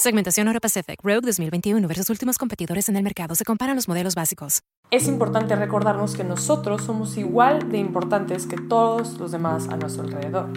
[0.00, 3.34] Segmentación Euro Pacific Rogue 2021 versus últimos competidores en el mercado.
[3.34, 4.62] Se comparan los modelos básicos.
[4.92, 10.04] Es importante recordarnos que nosotros somos igual de importantes que todos los demás a nuestro
[10.04, 10.50] alrededor.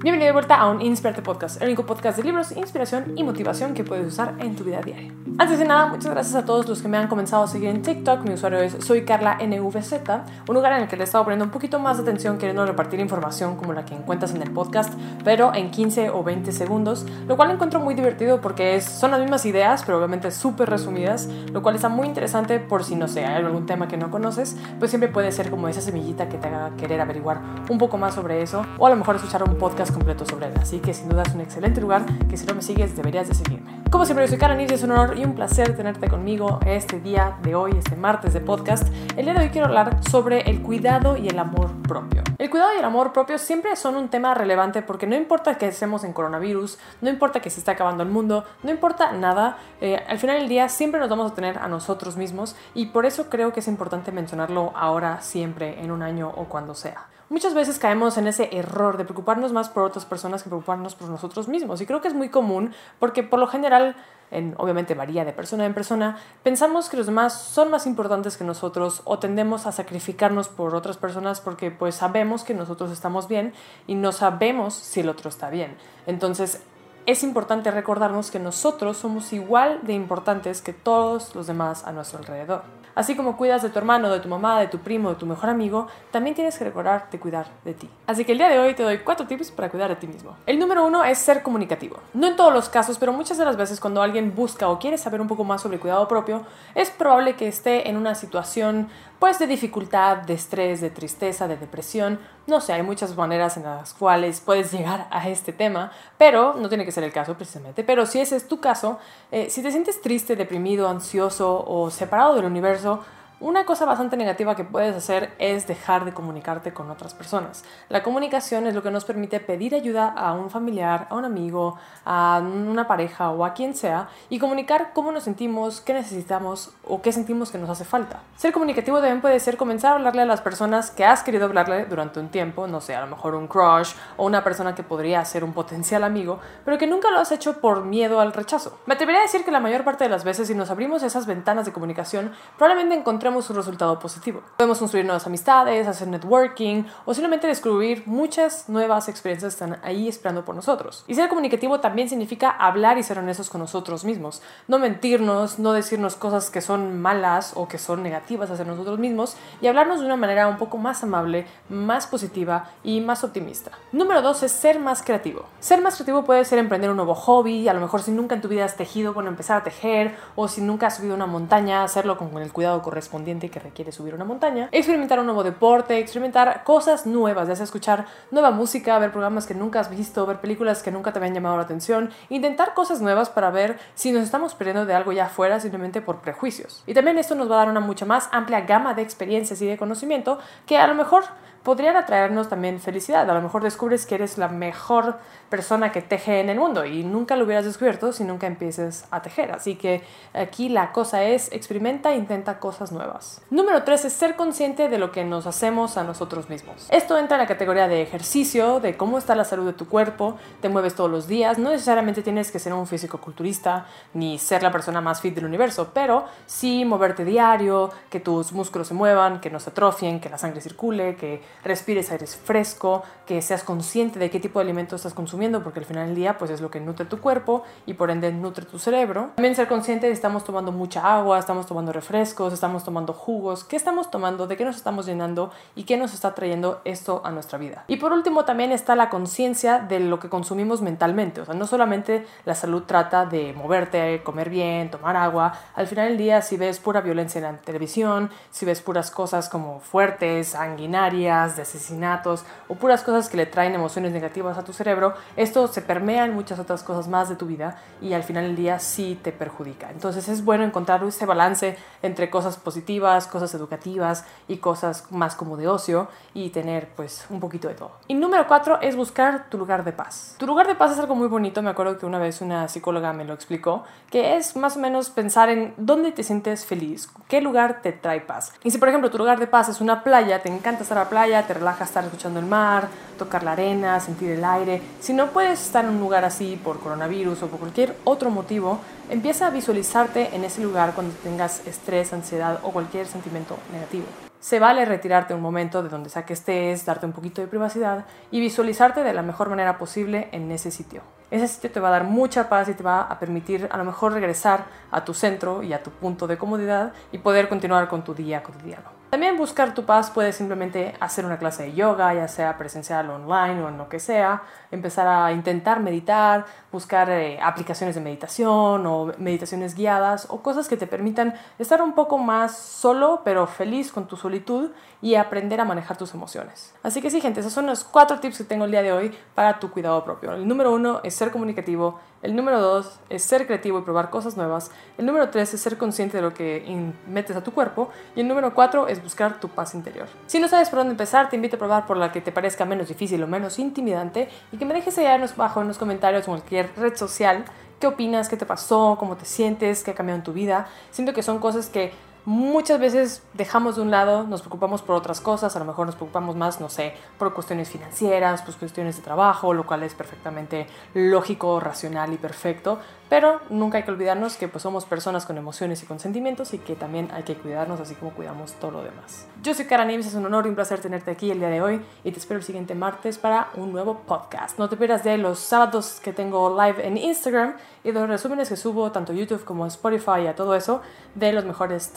[0.00, 3.74] Bienvenido de vuelta a un Inspirate Podcast, el único podcast de libros, inspiración y motivación
[3.74, 5.12] que puedes usar en tu vida diaria.
[5.38, 7.82] Antes de nada, muchas gracias a todos los que me han comenzado a seguir en
[7.82, 8.22] TikTok.
[8.22, 11.50] Mi usuario es soy Carla un lugar en el que le he estado poniendo un
[11.50, 15.52] poquito más de atención queriendo repartir información como la que encuentras en el podcast, pero
[15.52, 19.46] en 15 o 20 segundos, lo cual encuentro muy divertido porque es, son las mismas
[19.46, 23.44] ideas, pero obviamente súper resumidas, lo cual está muy interesante por si no sé, hay
[23.44, 26.76] algún tema que no conoces, pues siempre puede ser como esa semillita que te haga
[26.76, 30.24] querer averiguar un poco más sobre eso, o a lo mejor escuchar un podcast completo
[30.24, 30.54] sobre él.
[30.60, 33.34] Así que sin duda es un excelente lugar que si no me sigues deberías de
[33.34, 33.78] seguirme.
[33.90, 37.38] Como siempre, soy Karen y es un honor y un placer tenerte conmigo este día
[37.42, 38.86] de hoy, este martes de podcast.
[39.16, 42.22] El día de hoy quiero hablar sobre el cuidado y el amor propio.
[42.36, 45.68] El cuidado y el amor propio siempre son un tema relevante porque no importa que
[45.68, 50.04] estemos en coronavirus, no importa que se esté acabando el mundo, no importa nada, eh,
[50.06, 53.28] al final del día siempre nos vamos a tener a nosotros mismos y por eso
[53.30, 57.06] creo que es importante mencionarlo ahora, siempre, en un año o cuando sea.
[57.30, 61.10] Muchas veces caemos en ese error de preocuparnos más por otras personas que preocuparnos por
[61.10, 61.80] nosotros mismos.
[61.80, 63.96] Y creo que es muy común porque por lo general,
[64.30, 68.44] en, obviamente varía de persona en persona, pensamos que los demás son más importantes que
[68.44, 73.52] nosotros o tendemos a sacrificarnos por otras personas porque pues sabemos que nosotros estamos bien
[73.86, 75.76] y no sabemos si el otro está bien.
[76.06, 76.62] Entonces
[77.04, 82.20] es importante recordarnos que nosotros somos igual de importantes que todos los demás a nuestro
[82.20, 82.77] alrededor.
[82.98, 85.50] Así como cuidas de tu hermano, de tu mamá, de tu primo, de tu mejor
[85.50, 87.88] amigo, también tienes que recordar de cuidar de ti.
[88.08, 90.34] Así que el día de hoy te doy cuatro tips para cuidar de ti mismo.
[90.46, 91.98] El número uno es ser comunicativo.
[92.12, 94.98] No en todos los casos, pero muchas de las veces cuando alguien busca o quiere
[94.98, 96.42] saber un poco más sobre cuidado propio,
[96.74, 101.56] es probable que esté en una situación pues de dificultad, de estrés, de tristeza, de
[101.56, 102.20] depresión.
[102.46, 106.68] No sé, hay muchas maneras en las cuales puedes llegar a este tema, pero no
[106.68, 107.84] tiene que ser el caso precisamente.
[107.84, 108.98] Pero si ese es tu caso,
[109.30, 113.04] eh, si te sientes triste, deprimido, ansioso o separado del universo,
[113.40, 117.64] una cosa bastante negativa que puedes hacer es dejar de comunicarte con otras personas.
[117.88, 121.78] La comunicación es lo que nos permite pedir ayuda a un familiar, a un amigo,
[122.04, 127.00] a una pareja o a quien sea y comunicar cómo nos sentimos, qué necesitamos o
[127.00, 128.22] qué sentimos que nos hace falta.
[128.36, 131.86] Ser comunicativo también puede ser comenzar a hablarle a las personas que has querido hablarle
[131.86, 135.24] durante un tiempo, no sé, a lo mejor un crush o una persona que podría
[135.24, 138.80] ser un potencial amigo, pero que nunca lo has hecho por miedo al rechazo.
[138.86, 141.26] Me atrevería a decir que la mayor parte de las veces si nos abrimos esas
[141.26, 144.42] ventanas de comunicación, probablemente encontremos un resultado positivo.
[144.56, 150.08] Podemos construir nuevas amistades, hacer networking o simplemente descubrir muchas nuevas experiencias que están ahí
[150.08, 151.04] esperando por nosotros.
[151.06, 154.42] Y ser comunicativo también significa hablar y ser honestos con nosotros mismos.
[154.66, 159.36] No mentirnos, no decirnos cosas que son malas o que son negativas hacia nosotros mismos
[159.60, 163.72] y hablarnos de una manera un poco más amable, más positiva y más optimista.
[163.92, 165.44] Número dos es ser más creativo.
[165.60, 168.40] Ser más creativo puede ser emprender un nuevo hobby, a lo mejor si nunca en
[168.40, 171.84] tu vida has tejido, bueno, empezar a tejer o si nunca has subido una montaña,
[171.84, 176.62] hacerlo con el cuidado correspondiente que requiere subir una montaña, experimentar un nuevo deporte, experimentar
[176.64, 180.82] cosas nuevas, ya sea escuchar nueva música, ver programas que nunca has visto, ver películas
[180.82, 184.54] que nunca te habían llamado la atención, intentar cosas nuevas para ver si nos estamos
[184.54, 186.82] perdiendo de algo ya afuera simplemente por prejuicios.
[186.86, 189.66] Y también esto nos va a dar una mucha más amplia gama de experiencias y
[189.66, 191.24] de conocimiento que a lo mejor
[191.62, 193.28] podrían atraernos también felicidad.
[193.30, 197.04] A lo mejor descubres que eres la mejor persona que teje en el mundo y
[197.04, 199.52] nunca lo hubieras descubierto si nunca empieces a tejer.
[199.52, 200.02] Así que
[200.34, 203.40] aquí la cosa es experimenta e intenta cosas nuevas.
[203.50, 206.86] Número 3 es ser consciente de lo que nos hacemos a nosotros mismos.
[206.90, 210.36] Esto entra en la categoría de ejercicio, de cómo está la salud de tu cuerpo,
[210.60, 214.62] te mueves todos los días, no necesariamente tienes que ser un físico culturista ni ser
[214.62, 219.40] la persona más fit del universo, pero sí moverte diario, que tus músculos se muevan,
[219.40, 224.18] que no se atrofien, que la sangre circule, que respires aire fresco, que seas consciente
[224.18, 226.70] de qué tipo de alimentos estás consumiendo, porque al final del día pues es lo
[226.70, 229.30] que nutre tu cuerpo y por ende nutre tu cerebro.
[229.36, 233.64] También ser consciente de que estamos tomando mucha agua, estamos tomando refrescos, estamos tomando jugos,
[233.64, 237.30] qué estamos tomando, de qué nos estamos llenando y qué nos está trayendo esto a
[237.30, 237.84] nuestra vida.
[237.88, 241.40] Y por último también está la conciencia de lo que consumimos mentalmente.
[241.40, 245.52] O sea, no solamente la salud trata de moverte, comer bien, tomar agua.
[245.74, 249.48] Al final del día, si ves pura violencia en la televisión, si ves puras cosas
[249.48, 254.72] como fuertes, sanguinarias, de asesinatos o puras cosas que le traen emociones negativas a tu
[254.72, 258.44] cerebro, esto se permea en muchas otras cosas más de tu vida y al final
[258.44, 259.90] del día sí te perjudica.
[259.90, 265.56] Entonces es bueno encontrar ese balance entre cosas positivas, cosas educativas y cosas más como
[265.56, 267.92] de ocio y tener pues un poquito de todo.
[268.08, 270.34] Y número cuatro es buscar tu lugar de paz.
[270.38, 273.12] Tu lugar de paz es algo muy bonito, me acuerdo que una vez una psicóloga
[273.12, 277.40] me lo explicó, que es más o menos pensar en dónde te sientes feliz, qué
[277.40, 278.52] lugar te trae paz.
[278.64, 281.04] Y si por ejemplo tu lugar de paz es una playa, te encanta estar a
[281.04, 282.88] la playa, te relaja estar escuchando el mar,
[283.18, 286.80] tocar la arena, sentir el aire, si no puedes estar en un lugar así por
[286.80, 288.78] coronavirus o por cualquier otro motivo,
[289.10, 294.06] empieza a visualizarte en ese lugar cuando tengas estrés, ansiedad o cualquier sentimiento negativo.
[294.40, 298.06] Se vale retirarte un momento de donde sea que estés, darte un poquito de privacidad
[298.30, 301.02] y visualizarte de la mejor manera posible en ese sitio.
[301.30, 303.84] Ese sitio te va a dar mucha paz y te va a permitir a lo
[303.84, 308.02] mejor regresar a tu centro y a tu punto de comodidad y poder continuar con
[308.02, 308.97] tu día cotidiano.
[309.10, 313.62] También buscar tu paz puede simplemente hacer una clase de yoga, ya sea presencial online
[313.62, 319.14] o en lo que sea, empezar a intentar meditar, buscar eh, aplicaciones de meditación o
[319.16, 324.06] meditaciones guiadas o cosas que te permitan estar un poco más solo pero feliz con
[324.06, 326.74] tu solitud y aprender a manejar tus emociones.
[326.82, 329.16] Así que sí, gente, esos son los cuatro tips que tengo el día de hoy
[329.34, 330.32] para tu cuidado propio.
[330.32, 334.36] El número uno es ser comunicativo, el número dos es ser creativo y probar cosas
[334.36, 338.20] nuevas, el número tres es ser consciente de lo que metes a tu cuerpo y
[338.20, 340.08] el número cuatro es buscar tu paz interior.
[340.26, 342.64] Si no sabes por dónde empezar, te invito a probar por la que te parezca
[342.64, 346.32] menos difícil o menos intimidante y que me dejes allá abajo en los comentarios o
[346.32, 347.44] en cualquier red social
[347.78, 350.66] qué opinas, qué te pasó, cómo te sientes, qué ha cambiado en tu vida.
[350.90, 351.92] Siento que son cosas que
[352.24, 355.94] muchas veces dejamos de un lado, nos preocupamos por otras cosas, a lo mejor nos
[355.94, 360.66] preocupamos más, no sé, por cuestiones financieras, por cuestiones de trabajo, lo cual es perfectamente
[360.94, 362.78] lógico, racional y perfecto,
[363.08, 366.58] pero nunca hay que olvidarnos que pues somos personas con emociones y con sentimientos y
[366.58, 369.26] que también hay que cuidarnos así como cuidamos todo lo demás.
[369.42, 371.62] Yo soy Cara Nieves, es un honor y un placer tenerte aquí el día de
[371.62, 374.58] hoy y te espero el siguiente martes para un nuevo podcast.
[374.58, 377.54] No te pierdas de los sábados que tengo live en Instagram
[377.84, 380.82] y de los resúmenes que subo tanto YouTube como Spotify y a todo eso
[381.14, 381.92] de los mejores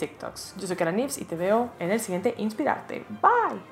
[0.58, 3.04] Yo soy Cara Nieves y te veo en el siguiente Inspirarte.
[3.20, 3.71] Bye.